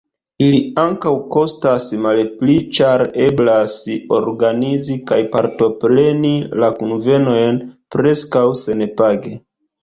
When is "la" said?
6.65-6.71